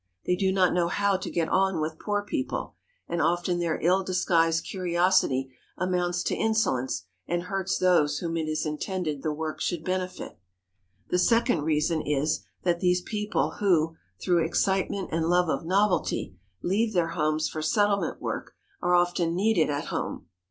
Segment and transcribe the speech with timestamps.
[0.25, 2.73] They do not know how to get on with poor people,
[3.07, 8.65] and often their ill disguised curiosity amounts to insolence and hurts those whom it is
[8.65, 10.39] intended the work should benefit.
[11.09, 16.93] The second reason is that these people who, through excitement and love of novelty, leave
[16.93, 20.25] their homes for settlement work are often needed at home.